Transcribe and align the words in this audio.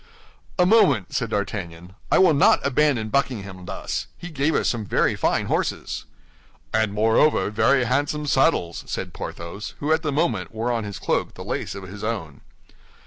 "A 0.57 0.65
moment," 0.65 1.13
said 1.13 1.29
D'Artagnan. 1.29 1.93
"I 2.11 2.17
will 2.17 2.33
not 2.33 2.59
abandon 2.65 3.09
Buckingham 3.09 3.65
thus. 3.65 4.07
He 4.17 4.31
gave 4.31 4.55
us 4.55 4.67
some 4.67 4.83
very 4.83 5.15
fine 5.15 5.45
horses." 5.45 6.05
"And 6.73 6.91
moreover, 6.91 7.51
very 7.51 7.83
handsome 7.83 8.25
saddles," 8.25 8.83
said 8.87 9.13
Porthos, 9.13 9.75
who 9.79 9.93
at 9.93 10.01
the 10.01 10.11
moment 10.11 10.51
wore 10.55 10.71
on 10.71 10.85
his 10.85 10.97
cloak 10.97 11.35
the 11.35 11.43
lace 11.45 11.75
of 11.75 11.83
his 11.83 12.03
own. 12.03 12.41